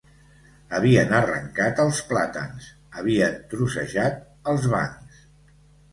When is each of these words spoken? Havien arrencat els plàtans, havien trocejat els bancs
Havien 0.77 1.11
arrencat 1.17 1.83
els 1.83 1.99
plàtans, 2.13 2.71
havien 3.01 3.39
trocejat 3.53 4.19
els 4.55 4.67
bancs 4.73 5.25